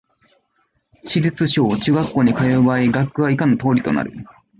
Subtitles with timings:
[1.03, 4.11] 市立小・中学校に通う場合、学区は以下の通りとなる